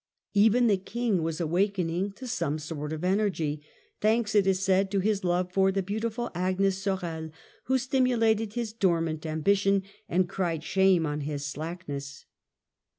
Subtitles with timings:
[0.33, 3.61] Even the King was awaking to some sort of energy,
[3.99, 7.29] thanks, it is said, to his love for the beautiful Agnes Sorel,
[7.65, 12.25] who stimulated his dormant ambition and cried shame on his slackness.